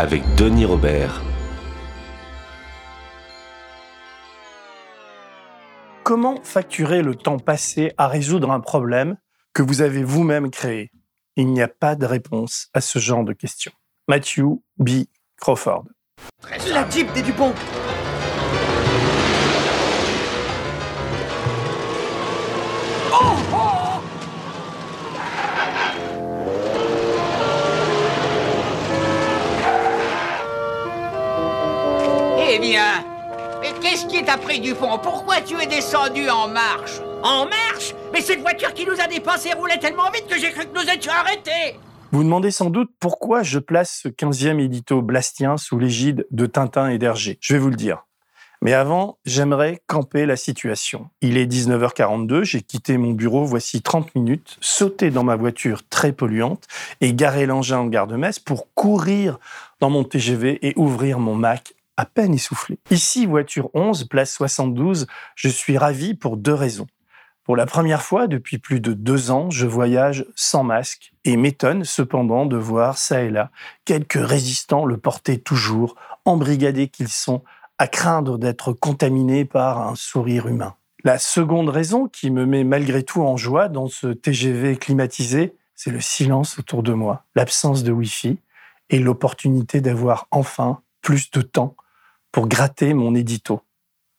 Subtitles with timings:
[0.00, 1.20] avec Denis Robert.
[6.04, 9.18] Comment facturer le temps passé à résoudre un problème
[9.52, 10.90] que vous avez vous-même créé?
[11.36, 13.72] Il n'y a pas de réponse à ce genre de questions.
[14.08, 15.04] Matthew B.
[15.36, 15.84] Crawford.
[16.72, 17.52] La Jeep des Dupont
[32.52, 33.04] Eh bien,
[33.60, 34.98] mais qu'est-ce qui t'a pris du fond?
[35.00, 37.00] Pourquoi tu es descendu en marche?
[37.22, 37.94] En marche?
[38.12, 40.90] Mais cette voiture qui nous a dépassé roulait tellement vite que j'ai cru que nous
[40.92, 41.78] étions arrêtés
[42.10, 46.88] Vous demandez sans doute pourquoi je place ce 15e édito blastien sous l'égide de Tintin
[46.88, 47.38] et d'Hergé.
[47.40, 48.04] Je vais vous le dire.
[48.62, 51.08] Mais avant, j'aimerais camper la situation.
[51.20, 56.12] Il est 19h42, j'ai quitté mon bureau voici 30 minutes, sauté dans ma voiture très
[56.12, 56.66] polluante
[57.00, 59.38] et garé l'engin en garde-messe pour courir
[59.78, 62.78] dans mon TGV et ouvrir mon Mac à peine essoufflé.
[62.90, 66.86] Ici, voiture 11, place 72, je suis ravi pour deux raisons.
[67.44, 71.84] Pour la première fois depuis plus de deux ans, je voyage sans masque et m'étonne
[71.84, 73.50] cependant de voir ça et là
[73.84, 77.42] quelques résistants le porter toujours, embrigadés qu'ils sont,
[77.76, 80.76] à craindre d'être contaminés par un sourire humain.
[81.04, 85.90] La seconde raison qui me met malgré tout en joie dans ce TGV climatisé, c'est
[85.90, 88.38] le silence autour de moi, l'absence de Wi-Fi
[88.88, 91.76] et l'opportunité d'avoir enfin plus de temps
[92.32, 93.62] pour gratter mon édito.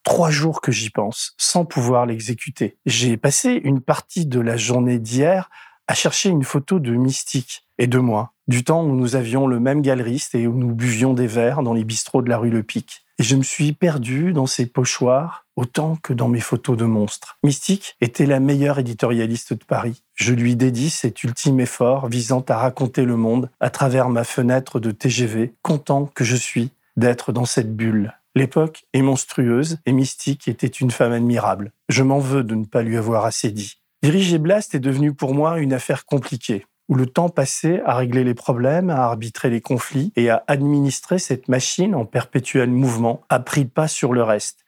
[0.04, 2.78] Trois jours que j'y pense, sans pouvoir l'exécuter.
[2.86, 5.50] J'ai passé une partie de la journée d'hier
[5.88, 9.59] à chercher une photo de Mystique et de moi, du temps où nous avions le
[9.59, 12.63] même galeriste et où nous buvions des verres dans les bistrots de la rue Le
[12.63, 13.03] Pic.
[13.19, 17.38] Et je me suis perdu dans ces pochoirs autant que dans mes photos de monstres.
[17.44, 20.02] Mystique était la meilleure éditorialiste de Paris.
[20.16, 24.80] Je lui dédie cet ultime effort visant à raconter le monde à travers ma fenêtre
[24.80, 28.13] de TGV, content que je suis d'être dans cette bulle.
[28.35, 31.74] L'époque est monstrueuse et Mystique était une femme admirable.
[31.90, 33.81] Je m'en veux de ne pas lui avoir assez dit.
[34.02, 38.24] Diriger Blast est devenu pour moi une affaire compliquée, où le temps passé à régler
[38.24, 43.40] les problèmes, à arbitrer les conflits et à administrer cette machine en perpétuel mouvement a
[43.40, 44.66] pris pas sur le reste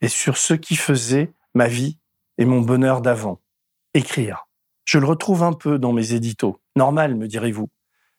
[0.00, 1.98] et sur ce qui faisait ma vie
[2.36, 3.40] et mon bonheur d'avant.
[3.94, 4.48] Écrire.
[4.84, 6.60] Je le retrouve un peu dans mes éditos.
[6.76, 7.70] Normal, me direz-vous.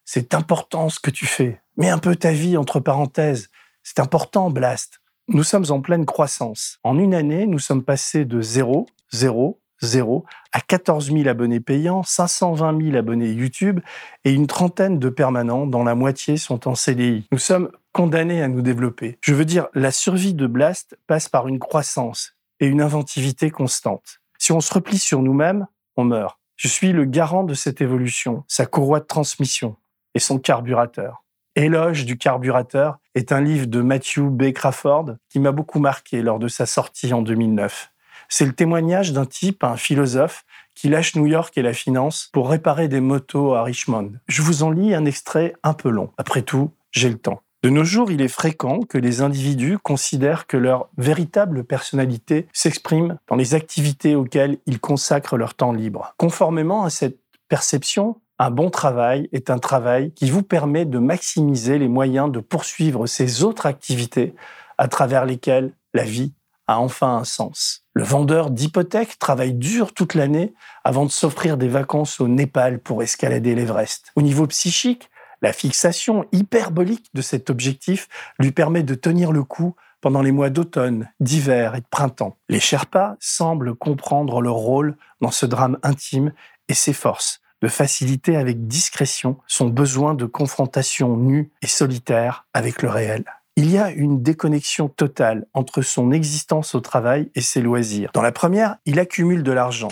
[0.03, 1.61] C'est important ce que tu fais.
[1.77, 3.49] Mets un peu ta vie entre parenthèses.
[3.83, 5.01] C'est important, Blast.
[5.27, 6.79] Nous sommes en pleine croissance.
[6.83, 12.01] En une année, nous sommes passés de 0, 0, 0 à 14 000 abonnés payants,
[12.03, 13.81] 520 000 abonnés YouTube
[14.23, 17.27] et une trentaine de permanents dont la moitié sont en CDI.
[17.33, 19.17] Nous sommes condamnés à nous développer.
[19.19, 24.21] Je veux dire, la survie de Blast passe par une croissance et une inventivité constante.
[24.37, 26.39] Si on se replie sur nous-mêmes, on meurt.
[26.55, 29.75] Je suis le garant de cette évolution, sa courroie de transmission
[30.13, 31.24] et son carburateur.
[31.57, 34.51] Éloge du carburateur est un livre de Matthew B.
[34.51, 37.93] Crawford qui m'a beaucoup marqué lors de sa sortie en 2009.
[38.27, 40.43] C'est le témoignage d'un type, un philosophe,
[40.75, 44.11] qui lâche New York et la finance pour réparer des motos à Richmond.
[44.27, 46.11] Je vous en lis un extrait un peu long.
[46.17, 47.41] Après tout, j'ai le temps.
[47.63, 53.17] De nos jours, il est fréquent que les individus considèrent que leur véritable personnalité s'exprime
[53.29, 56.13] dans les activités auxquelles ils consacrent leur temps libre.
[56.17, 57.17] Conformément à cette
[57.47, 62.39] perception, un bon travail est un travail qui vous permet de maximiser les moyens de
[62.39, 64.35] poursuivre ces autres activités
[64.77, 66.33] à travers lesquelles la vie
[66.67, 67.85] a enfin un sens.
[67.93, 70.53] Le vendeur d'hypothèques travaille dur toute l'année
[70.83, 74.11] avant de s'offrir des vacances au Népal pour escalader l'Everest.
[74.15, 75.09] Au niveau psychique,
[75.41, 78.09] la fixation hyperbolique de cet objectif
[78.39, 82.37] lui permet de tenir le coup pendant les mois d'automne, d'hiver et de printemps.
[82.49, 86.33] Les Sherpas semblent comprendre leur rôle dans ce drame intime
[86.67, 92.89] et s'efforcent de faciliter avec discrétion son besoin de confrontation nue et solitaire avec le
[92.89, 93.25] réel.
[93.55, 98.11] Il y a une déconnexion totale entre son existence au travail et ses loisirs.
[98.13, 99.87] Dans la première, il accumule de l'argent.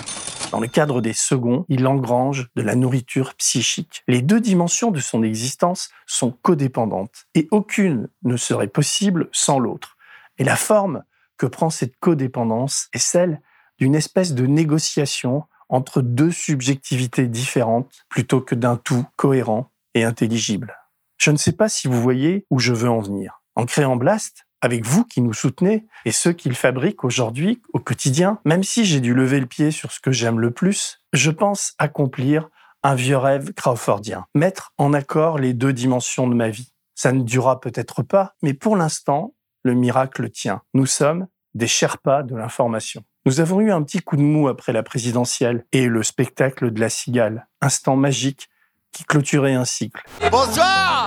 [0.51, 4.03] Dans le cadre des seconds, il engrange de la nourriture psychique.
[4.07, 9.97] Les deux dimensions de son existence sont codépendantes et aucune ne serait possible sans l'autre.
[10.37, 11.01] Et la forme
[11.37, 13.41] que prend cette codépendance est celle
[13.79, 20.77] d'une espèce de négociation entre deux subjectivités différentes plutôt que d'un tout cohérent et intelligible.
[21.17, 23.41] Je ne sais pas si vous voyez où je veux en venir.
[23.55, 27.79] En créant Blast, avec vous qui nous soutenez et ceux qui le fabriquent aujourd'hui au
[27.79, 31.31] quotidien, même si j'ai dû lever le pied sur ce que j'aime le plus, je
[31.31, 32.49] pense accomplir
[32.83, 36.71] un vieux rêve crawfordien, mettre en accord les deux dimensions de ma vie.
[36.93, 39.33] Ça ne durera peut-être pas, mais pour l'instant,
[39.63, 40.61] le miracle tient.
[40.75, 43.03] Nous sommes des Sherpas de l'information.
[43.25, 46.79] Nous avons eu un petit coup de mou après la présidentielle et le spectacle de
[46.81, 48.49] la cigale, instant magique
[48.91, 50.03] qui clôturait un cycle.
[50.29, 51.02] Bonsoir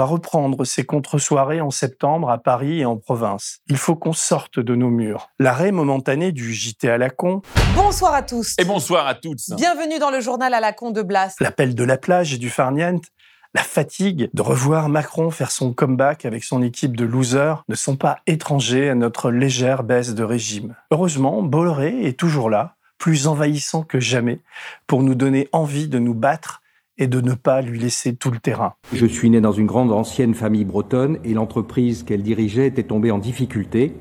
[0.00, 3.58] va reprendre ces contre-soirées en septembre à Paris et en province.
[3.68, 5.28] Il faut qu'on sorte de nos murs.
[5.38, 7.42] L'arrêt momentané du JT à la con,
[7.74, 8.54] Bonsoir à tous.
[8.58, 9.42] Et bonsoir à toutes.
[9.58, 11.38] Bienvenue dans le journal à la con de Blast.
[11.42, 13.04] l'appel de la plage et du farniente,
[13.52, 17.96] la fatigue de revoir Macron faire son comeback avec son équipe de losers ne sont
[17.96, 20.76] pas étrangers à notre légère baisse de régime.
[20.90, 24.40] Heureusement, Bolloré est toujours là, plus envahissant que jamais,
[24.86, 26.62] pour nous donner envie de nous battre
[27.00, 28.74] et de ne pas lui laisser tout le terrain.
[28.92, 33.10] Je suis né dans une grande ancienne famille bretonne et l'entreprise qu'elle dirigeait était tombée
[33.10, 33.94] en difficulté.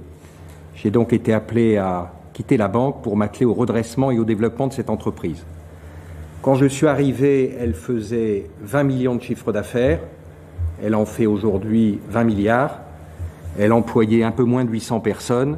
[0.75, 4.67] J'ai donc été appelé à quitter la banque pour m'atteler au redressement et au développement
[4.67, 5.45] de cette entreprise.
[6.41, 9.99] Quand je suis arrivé, elle faisait 20 millions de chiffres d'affaires.
[10.83, 12.79] Elle en fait aujourd'hui 20 milliards.
[13.57, 15.57] Elle employait un peu moins de 800 personnes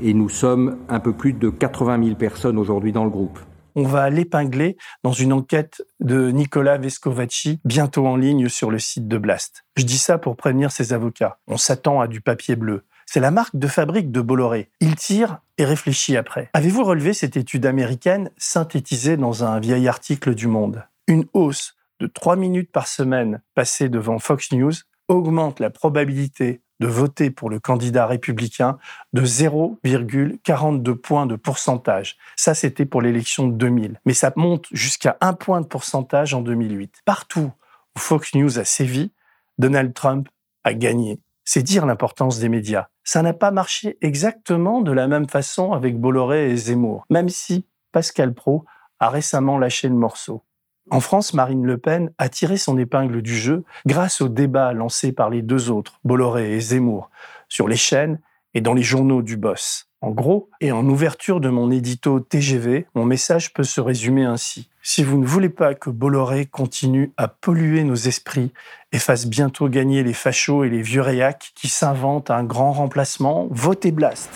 [0.00, 3.38] et nous sommes un peu plus de 80 000 personnes aujourd'hui dans le groupe.
[3.78, 9.06] On va l'épingler dans une enquête de Nicolas Vescovacci, bientôt en ligne sur le site
[9.06, 9.66] de Blast.
[9.76, 11.40] Je dis ça pour prévenir ses avocats.
[11.46, 12.84] On s'attend à du papier bleu.
[13.04, 14.70] C'est la marque de fabrique de Bolloré.
[14.80, 16.48] Il tire et réfléchit après.
[16.54, 20.82] Avez-vous relevé cette étude américaine synthétisée dans un vieil article du Monde?
[21.06, 24.72] Une hausse de 3 minutes par semaine passée devant Fox News
[25.08, 28.78] augmente la probabilité de voter pour le candidat républicain
[29.12, 32.16] de 0,42 points de pourcentage.
[32.36, 34.00] Ça, c'était pour l'élection de 2000.
[34.04, 37.02] Mais ça monte jusqu'à 1 point de pourcentage en 2008.
[37.04, 37.52] Partout
[37.96, 39.10] où Fox News a sévi,
[39.58, 40.28] Donald Trump
[40.64, 41.20] a gagné.
[41.44, 42.88] C'est dire l'importance des médias.
[43.04, 47.64] Ça n'a pas marché exactement de la même façon avec Bolloré et Zemmour, même si
[47.92, 48.64] Pascal Pro
[48.98, 50.42] a récemment lâché le morceau.
[50.90, 55.12] En France, Marine Le Pen a tiré son épingle du jeu grâce au débat lancé
[55.12, 57.10] par les deux autres, Bolloré et Zemmour,
[57.48, 58.20] sur les chaînes
[58.54, 59.88] et dans les journaux du boss.
[60.00, 64.68] En gros, et en ouverture de mon édito TGV, mon message peut se résumer ainsi.
[64.82, 68.52] Si vous ne voulez pas que Bolloré continue à polluer nos esprits
[68.92, 73.48] et fasse bientôt gagner les fachos et les vieux réacs qui s'inventent un grand remplacement,
[73.50, 74.30] votez Blast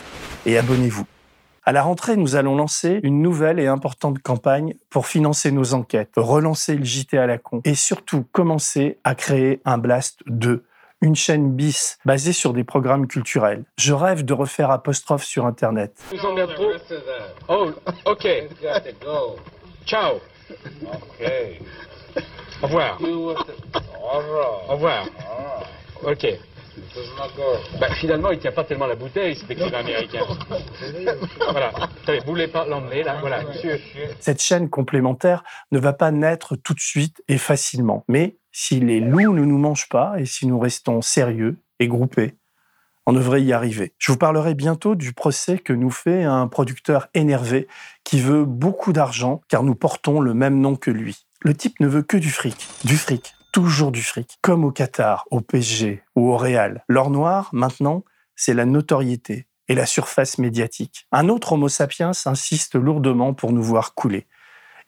[0.46, 1.06] et abonnez-vous.
[1.62, 6.12] À la rentrée, nous allons lancer une nouvelle et importante campagne pour financer nos enquêtes,
[6.16, 10.64] relancer le JT à la con et surtout commencer à créer un Blast 2,
[11.02, 13.64] une chaîne bis basée sur des programmes culturels.
[13.78, 15.92] Je rêve de refaire apostrophe sur Internet.
[17.48, 17.70] Oh,
[18.06, 18.28] ok.
[19.84, 20.14] Ciao.
[22.62, 22.98] Au revoir.
[24.68, 25.06] Au revoir.
[26.04, 26.26] Ok.
[27.80, 30.24] Bah, finalement, il tient pas tellement la bouteille, cet écrivain américain.
[31.50, 31.72] voilà.
[32.06, 33.18] Vous voulez pas l'emmener, là?
[33.20, 33.78] Voilà, monsieur.
[34.20, 38.04] Cette chaîne complémentaire ne va pas naître tout de suite et facilement.
[38.08, 42.34] Mais si les loups ne nous mangent pas et si nous restons sérieux et groupés,
[43.06, 43.94] on devrait y arriver.
[43.98, 47.66] Je vous parlerai bientôt du procès que nous fait un producteur énervé
[48.04, 51.26] qui veut beaucoup d'argent car nous portons le même nom que lui.
[51.40, 55.26] Le type ne veut que du fric, du fric, toujours du fric, comme au Qatar,
[55.30, 56.84] au PSG ou au Real.
[56.88, 58.04] L'or noir, maintenant,
[58.36, 61.06] c'est la notoriété et la surface médiatique.
[61.12, 64.26] Un autre Homo sapiens insiste lourdement pour nous voir couler.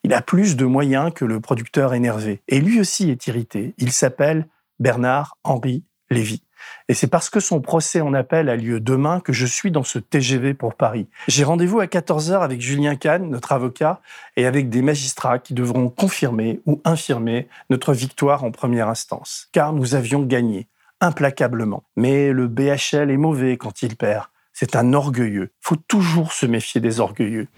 [0.04, 2.42] Il a plus de moyens que le producteur énervé.
[2.48, 3.74] Et lui aussi est irrité.
[3.78, 4.48] Il s'appelle
[4.80, 6.42] Bernard Henri Lévy.
[6.88, 9.82] Et c'est parce que son procès en appel a lieu demain que je suis dans
[9.82, 11.08] ce TGV pour Paris.
[11.28, 14.00] J'ai rendez-vous à 14h avec Julien Kahn, notre avocat,
[14.36, 19.48] et avec des magistrats qui devront confirmer ou infirmer notre victoire en première instance.
[19.52, 20.68] Car nous avions gagné,
[21.00, 21.84] implacablement.
[21.96, 24.26] Mais le BHL est mauvais quand il perd.
[24.52, 25.50] C'est un orgueilleux.
[25.60, 27.48] Faut toujours se méfier des orgueilleux.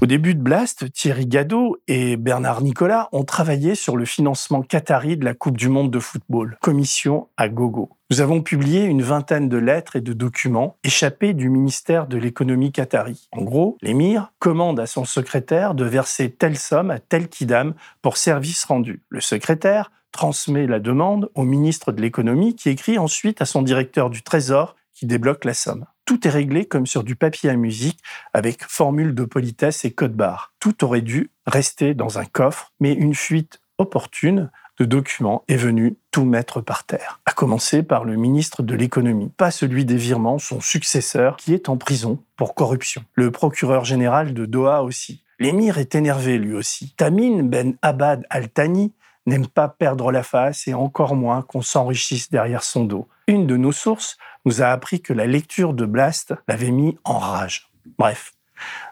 [0.00, 5.16] Au début de Blast, Thierry Gadot et Bernard Nicolas ont travaillé sur le financement qatari
[5.16, 7.90] de la Coupe du Monde de football, commission à gogo.
[8.12, 12.70] Nous avons publié une vingtaine de lettres et de documents échappés du ministère de l'économie
[12.70, 13.28] qatari.
[13.32, 18.18] En gros, l'émir commande à son secrétaire de verser telle somme à tel kidam pour
[18.18, 19.02] service rendu.
[19.08, 24.10] Le secrétaire transmet la demande au ministre de l'économie qui écrit ensuite à son directeur
[24.10, 25.86] du Trésor qui débloque la somme.
[26.06, 28.00] Tout est réglé comme sur du papier à musique
[28.34, 30.52] avec formule de politesse et code barre.
[30.58, 34.50] Tout aurait dû rester dans un coffre, mais une fuite opportune
[34.80, 37.20] de documents est venu tout mettre par terre.
[37.26, 41.68] À commencer par le ministre de l'économie, pas celui des virements, son successeur, qui est
[41.68, 43.04] en prison pour corruption.
[43.14, 45.22] Le procureur général de Doha aussi.
[45.38, 46.92] L'émir est énervé lui aussi.
[46.96, 48.92] Tamim Ben Abad Al-Thani
[49.28, 53.08] n'aime pas perdre la face et encore moins qu'on s'enrichisse derrière son dos.
[53.26, 57.18] Une de nos sources nous a appris que la lecture de Blast l'avait mis en
[57.18, 57.70] rage.
[57.98, 58.32] Bref,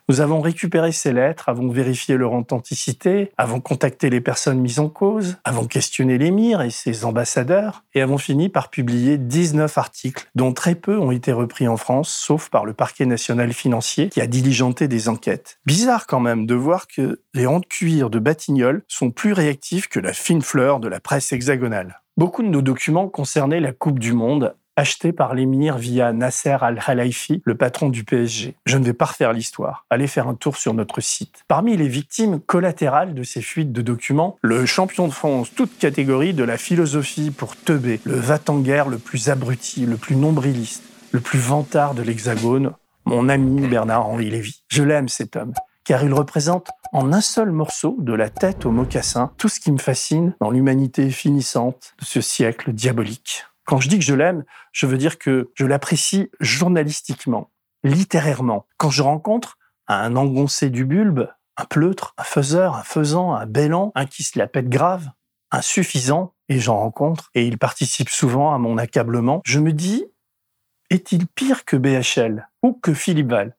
[0.09, 4.89] nous avons récupéré ces lettres, avons vérifié leur authenticité, avons contacté les personnes mises en
[4.89, 10.53] cause, avons questionné l'émir et ses ambassadeurs, et avons fini par publier 19 articles, dont
[10.53, 14.27] très peu ont été repris en France, sauf par le parquet national financier qui a
[14.27, 15.59] diligenté des enquêtes.
[15.67, 19.89] Bizarre quand même de voir que les ronds de cuir de Batignolles sont plus réactifs
[19.89, 22.01] que la fine fleur de la presse hexagonale.
[22.17, 27.43] Beaucoup de nos documents concernaient la Coupe du Monde acheté par l'émir via Nasser Al-Khelaifi,
[27.45, 28.57] le patron du PSG.
[28.67, 29.87] Je ne vais pas refaire l'histoire.
[29.91, 31.45] Allez faire un tour sur notre site.
[31.49, 36.35] Parmi les victimes collatérales de ces fuites de documents, le champion de France, toute catégorie
[36.35, 41.39] de la philosophie pour teubé, le va-t-en-guerre le plus abruti, le plus nombriliste, le plus
[41.39, 42.73] vantard de l'Hexagone,
[43.05, 44.63] mon ami Bernard-Henri Lévy.
[44.69, 45.55] Je l'aime cet homme
[45.87, 49.71] car il représente en un seul morceau, de la tête au mocassin, tout ce qui
[49.71, 53.45] me fascine dans l'humanité finissante de ce siècle diabolique.
[53.67, 57.51] Quand je dis que je l'aime, je veux dire que je l'apprécie journalistiquement,
[57.85, 58.67] littérairement.
[58.79, 59.59] Quand je rencontre
[59.89, 64.39] un engoncé du bulbe, un pleutre, un faiseur, un faisant, un bélan, un qui se
[64.39, 65.11] la pète grave,
[65.51, 70.05] un suffisant, et j'en rencontre, et il participe souvent à mon accablement, je me dis,
[70.91, 73.57] est-il pire que BHL ou que Philippe Val?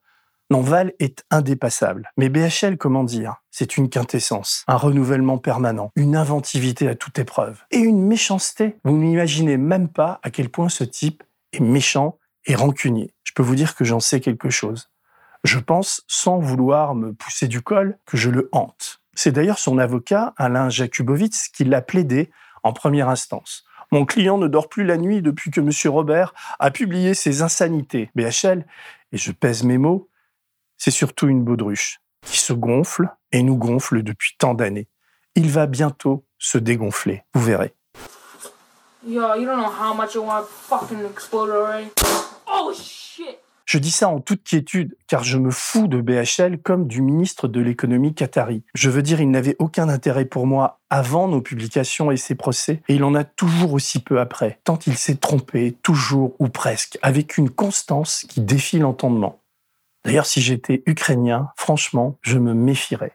[0.49, 2.09] Non, Val est indépassable.
[2.15, 3.35] Mais BHL, comment dire?
[3.51, 8.77] C'est une quintessence, un renouvellement permanent, une inventivité à toute épreuve et une méchanceté.
[8.85, 13.13] Vous n'imaginez même pas à quel point ce type est méchant et rancunier.
[13.25, 14.89] Je peux vous dire que j'en sais quelque chose.
[15.43, 19.01] Je pense, sans vouloir me pousser du col, que je le hante.
[19.15, 22.29] C'est d'ailleurs son avocat, Alain Jakubowicz, qui l'a plaidé
[22.63, 23.65] en première instance.
[23.91, 25.71] Mon client ne dort plus la nuit depuis que M.
[25.91, 28.11] Robert a publié ses insanités.
[28.15, 28.65] BHL,
[29.11, 30.09] et je pèse mes mots,
[30.77, 34.87] c'est surtout une baudruche qui se gonfle et nous gonfle depuis tant d'années.
[35.35, 37.73] Il va bientôt se dégonfler, vous verrez.
[42.47, 42.73] Oh!
[43.67, 47.49] Je dis ça en toute quiétude, car je me fous de BHL comme du ministre
[47.49, 48.63] de l'économie qatari.
[48.73, 52.81] Je veux dire, il n'avait aucun intérêt pour moi avant nos publications et ses procès,
[52.87, 56.97] et il en a toujours aussi peu après, tant il s'est trompé, toujours ou presque,
[57.01, 59.41] avec une constance qui défie l'entendement.
[60.07, 63.11] D'ailleurs, si j'étais ukrainien, franchement, je me méfierais.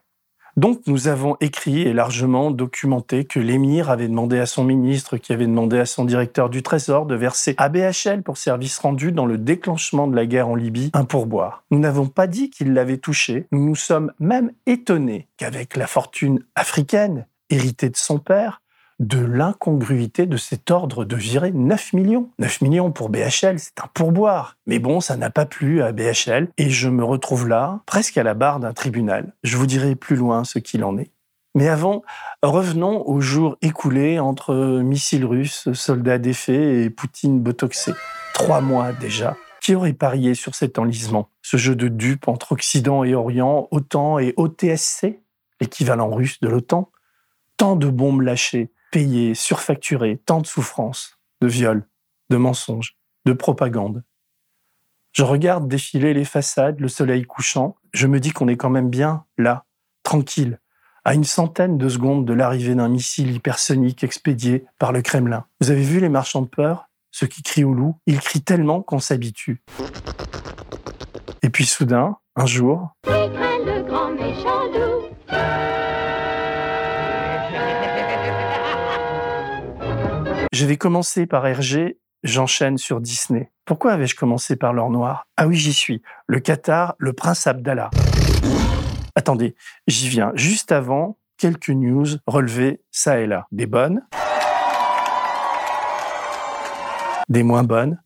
[0.59, 5.33] Donc nous avons écrit et largement documenté que l'émir avait demandé à son ministre, qui
[5.33, 9.25] avait demandé à son directeur du Trésor de verser à BHL pour service rendu dans
[9.25, 11.65] le déclenchement de la guerre en Libye un pourboire.
[11.71, 16.45] Nous n'avons pas dit qu'il l'avait touché, nous nous sommes même étonnés qu'avec la fortune
[16.55, 18.62] africaine héritée de son père,
[19.03, 22.31] de l'incongruité de cet ordre de virer 9 millions.
[22.39, 24.57] 9 millions pour BHL, c'est un pourboire.
[24.67, 28.23] Mais bon, ça n'a pas plu à BHL et je me retrouve là, presque à
[28.23, 29.35] la barre d'un tribunal.
[29.43, 31.11] Je vous dirai plus loin ce qu'il en est.
[31.55, 32.03] Mais avant,
[32.43, 37.93] revenons aux jours écoulés entre missiles russes, soldats défaits et Poutine botoxé.
[38.35, 39.37] Trois mois déjà.
[39.61, 41.29] Qui aurait parié sur cet enlisement?
[41.43, 45.21] Ce jeu de dupes entre Occident et Orient, OTAN et OTSC,
[45.61, 46.89] l'équivalent russe de l'OTAN?
[47.59, 51.89] Tant de bombes lâchées, payé, surfacturé, tant de souffrances, de viols,
[52.31, 54.05] de mensonges, de propagande.
[55.13, 58.91] Je regarde défiler les façades, le soleil couchant, je me dis qu'on est quand même
[58.91, 59.65] bien là,
[60.03, 60.61] tranquille,
[61.05, 65.47] à une centaine de secondes de l'arrivée d'un missile hypersonique expédié par le Kremlin.
[65.61, 67.97] Vous avez vu les marchands de peur Ceux qui crient au loup?
[68.07, 69.63] Ils crient tellement qu'on s'habitue.
[71.43, 72.95] Et puis soudain, un jour...
[80.53, 83.51] Je vais commencer par RG, j'enchaîne sur Disney.
[83.65, 85.27] Pourquoi avais-je commencé par l'or noir?
[85.39, 86.03] Ah oui, j'y suis.
[86.27, 87.89] Le Qatar, le prince Abdallah.
[89.17, 89.55] Attendez,
[89.87, 90.31] j'y viens.
[90.35, 93.47] Juste avant, quelques news relevées ça et là.
[93.51, 94.03] Des bonnes,
[97.31, 97.99] des moins bonnes.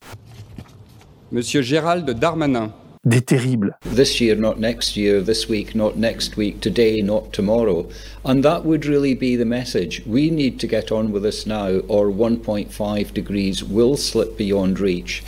[1.33, 2.71] Monsieur Gérald Darmanin,
[3.07, 3.79] des terribles.
[3.95, 7.89] This year, not next year, this week, not next week, today, not tomorrow.
[8.25, 10.03] And that would really be the message.
[10.07, 15.23] We need to get on with this now, or 1.5 degrees will slip beyond reach.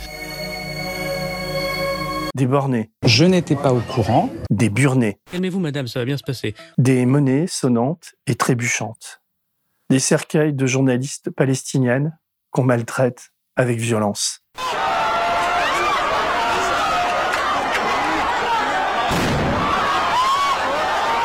[2.35, 2.89] Des bornés.
[3.05, 4.29] Je n'étais pas au courant.
[4.51, 5.17] Des burnés.
[5.31, 6.53] Calmez-vous, madame, ça va bien se passer.
[6.77, 9.21] Des monnaies sonnantes et trébuchantes.
[9.89, 12.17] Des cercueils de journalistes palestiniennes
[12.51, 14.41] qu'on maltraite avec violence.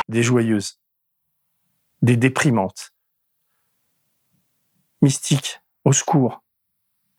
[0.08, 0.80] Des joyeuses,
[2.02, 2.94] des déprimantes,
[5.04, 6.42] Mystique, au secours.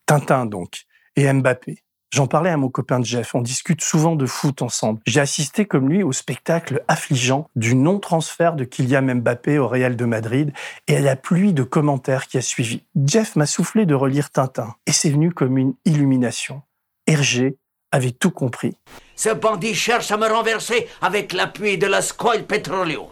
[0.08, 1.84] Tintin donc, et Mbappé.
[2.12, 5.01] J'en parlais à mon copain Jeff, on discute souvent de foot ensemble.
[5.06, 10.06] J'ai assisté comme lui au spectacle affligeant du non-transfert de Kylian Mbappé au Real de
[10.06, 10.51] Madrid
[10.88, 12.84] et à la pluie de commentaires qui a suivi.
[12.96, 16.63] Jeff m'a soufflé de relire Tintin et c'est venu comme une illumination.
[17.06, 17.58] Hergé
[17.95, 18.75] avait tout compris.
[19.15, 23.07] Ce bandit cherche à me renverser avec l'appui de la Scoil Petroleum.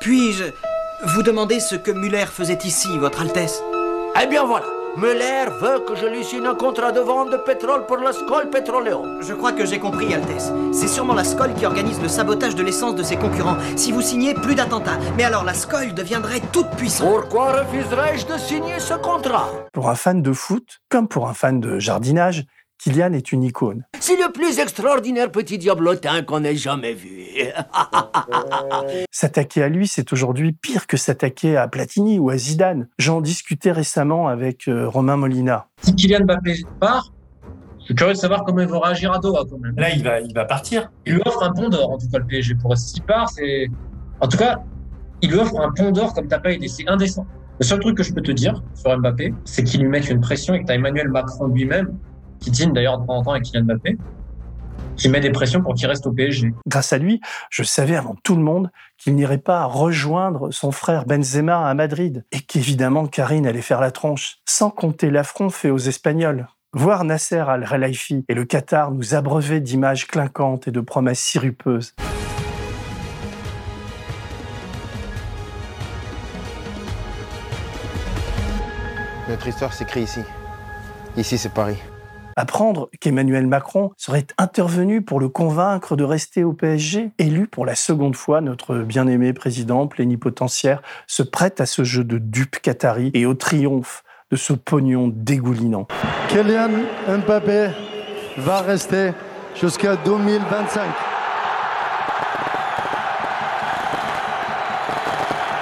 [0.00, 0.44] Puis-je
[1.12, 3.62] vous demander ce que Muller faisait ici, Votre Altesse?
[4.20, 4.66] Eh bien voilà,
[4.96, 8.48] Muller veut que je lui signe un contrat de vente de pétrole pour la Scoil
[8.48, 9.20] Petroleum.
[9.22, 10.52] Je crois que j'ai compris, Altesse.
[10.72, 13.56] C'est sûrement la Scoil qui organise le sabotage de l'essence de ses concurrents.
[13.74, 14.98] Si vous signez, plus d'attentats.
[15.16, 17.08] Mais alors la Scoil deviendrait toute puissante.
[17.08, 19.48] Pourquoi refuserais-je de signer ce contrat?
[19.72, 22.44] Pour un fan de foot, comme pour un fan de jardinage,
[22.78, 23.84] Kylian est une icône.
[23.98, 27.26] C'est le plus extraordinaire petit diablotin qu'on ait jamais vu.
[29.10, 32.88] S'attaquer à lui, c'est aujourd'hui pire que s'attaquer à Platini ou à Zidane.
[32.98, 35.66] J'en discutais récemment avec euh, Romain Molina.
[35.82, 37.12] Si Kylian Mbappé part,
[37.80, 39.74] je suis curieux de savoir comment il va réagir à Doha quand même.
[39.76, 40.90] Là, il va, il va partir.
[41.04, 42.54] Il lui offre un pont d'or, en tout cas, le PSG.
[42.54, 43.68] Pour s'il part, c'est.
[44.20, 44.60] En tout cas,
[45.20, 46.68] il lui offre un pont d'or comme t'as pas idée.
[46.68, 47.26] C'est indécent.
[47.58, 50.20] Le seul truc que je peux te dire sur Mbappé, c'est qu'il lui met une
[50.20, 51.98] pression et que t'as Emmanuel Macron lui-même
[52.40, 53.96] qui dîne d'ailleurs de temps en temps avec Kylian Mbappé,
[54.96, 56.52] qui met des pressions pour qu'il reste au PSG.
[56.66, 61.06] Grâce à lui, je savais avant tout le monde qu'il n'irait pas rejoindre son frère
[61.06, 65.78] Benzema à Madrid et qu'évidemment Karine allait faire la tronche, sans compter l'affront fait aux
[65.78, 66.48] Espagnols.
[66.74, 71.94] Voir Nasser al-Khelaifi et le Qatar nous abreuver d'images clinquantes et de promesses sirupeuses.
[79.28, 80.20] Notre histoire s'écrit ici.
[81.16, 81.78] Ici, c'est Paris
[82.38, 87.74] apprendre qu'Emmanuel Macron serait intervenu pour le convaincre de rester au PSG, élu pour la
[87.74, 93.26] seconde fois, notre bien-aimé président plénipotentiaire se prête à ce jeu de dupe qatari et
[93.26, 95.88] au triomphe de ce pognon dégoulinant.
[96.28, 96.70] Kylian
[97.08, 97.70] Mbappé
[98.36, 99.10] va rester
[99.60, 100.82] jusqu'à 2025.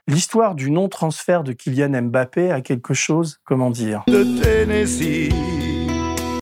[0.09, 4.05] L'histoire du non-transfert de Kylian Mbappé a quelque chose, comment dire?
[4.09, 5.66] De Tennessee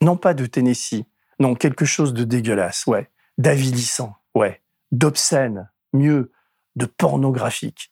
[0.04, 1.04] non pas de Tennessee,
[1.40, 4.62] non, quelque chose de dégueulasse, ouais, d'avilissant, ouais,
[4.92, 6.30] d'obscène, mieux,
[6.76, 7.90] de pornographique.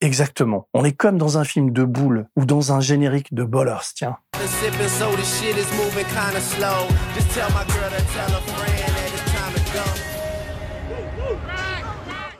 [0.00, 0.68] Exactement.
[0.74, 4.18] On est comme dans un film de boules ou dans un générique de Ballers, tiens.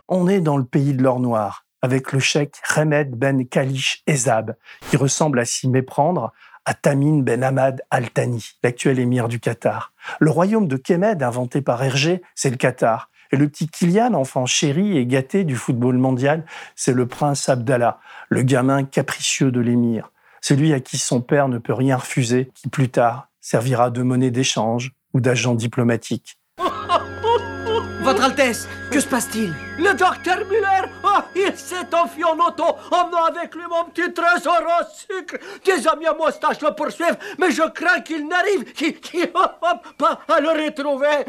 [0.09, 4.56] On est dans le pays de l'or noir, avec le cheikh Remed Ben Kalish Ezab,
[4.88, 6.32] qui ressemble à s'y méprendre
[6.64, 9.92] à Tamim Ben Ahmad Al Thani, l'actuel émir du Qatar.
[10.18, 13.08] Le royaume de Kemed, inventé par Hergé, c'est le Qatar.
[13.32, 17.98] Et le petit Kylian, enfant chéri et gâté du football mondial, c'est le prince Abdallah,
[18.28, 22.68] le gamin capricieux de l'émir, celui à qui son père ne peut rien refuser, qui
[22.68, 26.38] plus tard servira de monnaie d'échange ou d'agent diplomatique.
[28.02, 29.53] Votre Altesse, que se passe-t-il?
[29.79, 34.61] Le docteur Muller, oh, il s'est enfui en auto, emmenant avec lui mon petit trésor
[34.62, 35.37] au sucre.
[35.64, 38.99] Des amis à moustache le poursuivent, mais je crains qu'il n'arrive qu'il,
[39.99, 41.25] pas à le retrouver.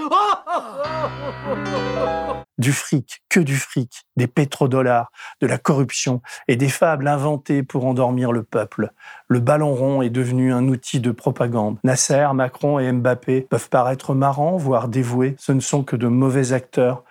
[2.58, 7.86] du fric, que du fric, des pétrodollars, de la corruption et des fables inventées pour
[7.86, 8.91] endormir le peuple.
[9.28, 11.78] Le ballon rond est devenu un outil de propagande.
[11.84, 15.36] Nasser, Macron et Mbappé peuvent paraître marrants, voire dévoués.
[15.38, 17.04] Ce ne sont que de mauvais acteurs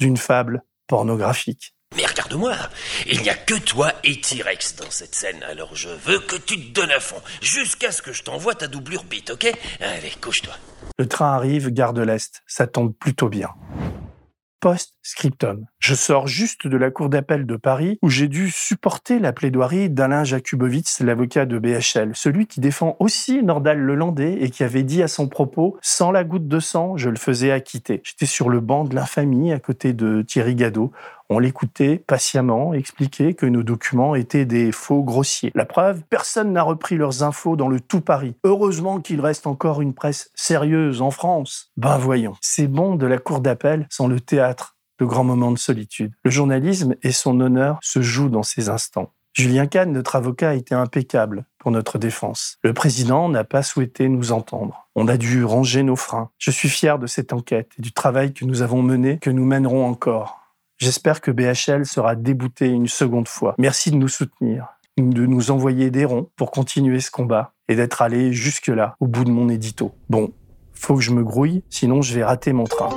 [0.00, 1.74] d'une fable pornographique.
[1.96, 2.54] Mais regarde-moi,
[3.06, 6.56] il n'y a que toi et T-Rex dans cette scène, alors je veux que tu
[6.56, 9.52] te donnes à fond, jusqu'à ce que je t'envoie ta doublure bite, ok?
[9.80, 10.54] Allez, couche-toi.
[10.98, 13.50] Le train arrive, gare de l'Est, ça tombe plutôt bien
[14.60, 15.64] post-scriptum.
[15.78, 19.90] Je sors juste de la cour d'appel de Paris où j'ai dû supporter la plaidoirie
[19.90, 25.02] d'Alain Jakubowicz, l'avocat de BHL, celui qui défend aussi Nordal Lelandais et qui avait dit
[25.02, 28.00] à son propos «Sans la goutte de sang, je le faisais acquitter».
[28.04, 30.92] J'étais sur le banc de l'infamie à côté de Thierry Gadot.
[31.32, 35.52] On l'écoutait patiemment expliquer que nos documents étaient des faux grossiers.
[35.54, 38.34] La preuve, personne n'a repris leurs infos dans le tout Paris.
[38.42, 41.70] Heureusement qu'il reste encore une presse sérieuse en France.
[41.76, 45.58] Ben voyons, ces bons de la cour d'appel sont le théâtre de grands moments de
[45.58, 46.12] solitude.
[46.24, 49.12] Le journalisme et son honneur se jouent dans ces instants.
[49.32, 52.58] Julien Kahn, notre avocat, a été impeccable pour notre défense.
[52.64, 54.88] Le président n'a pas souhaité nous entendre.
[54.96, 56.30] On a dû ranger nos freins.
[56.38, 59.44] Je suis fier de cette enquête et du travail que nous avons mené, que nous
[59.44, 60.39] mènerons encore.
[60.80, 63.54] J'espère que BHL sera débouté une seconde fois.
[63.58, 68.00] Merci de nous soutenir, de nous envoyer des ronds pour continuer ce combat et d'être
[68.00, 69.92] allé jusque-là, au bout de mon édito.
[70.08, 70.32] Bon,
[70.72, 72.88] faut que je me grouille, sinon je vais rater mon train.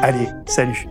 [0.00, 0.86] Allez, salut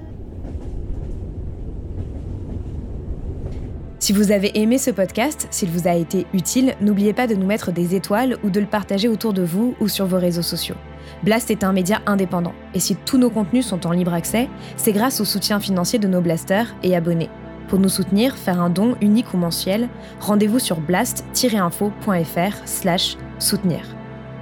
[4.00, 7.48] Si vous avez aimé ce podcast, s'il vous a été utile, n'oubliez pas de nous
[7.48, 10.76] mettre des étoiles ou de le partager autour de vous ou sur vos réseaux sociaux.
[11.24, 14.92] Blast est un média indépendant, et si tous nos contenus sont en libre accès, c'est
[14.92, 17.30] grâce au soutien financier de nos blasters et abonnés.
[17.70, 19.88] Pour nous soutenir, faire un don unique ou mensuel,
[20.20, 23.82] rendez-vous sur blast-info.fr slash soutenir.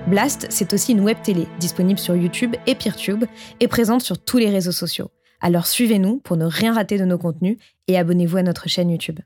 [0.07, 3.25] Blast, c'est aussi une web télé disponible sur YouTube et Peertube
[3.59, 5.11] et présente sur tous les réseaux sociaux.
[5.39, 9.19] Alors suivez-nous pour ne rien rater de nos contenus et abonnez-vous à notre chaîne YouTube.